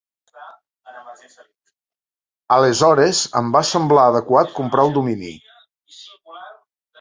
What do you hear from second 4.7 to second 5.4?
el domini.